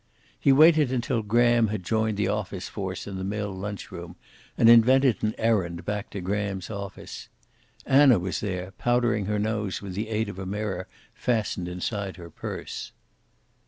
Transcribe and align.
He 0.39 0.51
waited 0.51 0.91
until 0.91 1.21
Graham 1.21 1.67
had 1.67 1.83
joined 1.83 2.17
the 2.17 2.27
office 2.27 2.67
force 2.67 3.05
in 3.05 3.17
the 3.17 3.23
mill 3.23 3.51
lunchroom, 3.53 4.15
and 4.57 4.67
invented 4.67 5.21
an 5.21 5.35
errand 5.37 5.85
back 5.85 6.09
to 6.09 6.21
Graham's 6.21 6.71
office. 6.71 7.29
Anna 7.85 8.17
was 8.17 8.39
there, 8.39 8.71
powdering 8.79 9.25
her 9.27 9.37
nose 9.37 9.79
with 9.79 9.93
the 9.93 10.09
aid 10.09 10.27
of 10.27 10.39
a 10.39 10.45
mirror 10.47 10.87
fastened 11.13 11.67
inside 11.67 12.15
her 12.17 12.31
purse. 12.31 12.93